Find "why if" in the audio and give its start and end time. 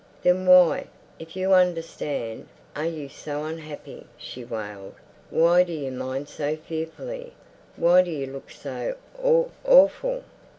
0.47-1.35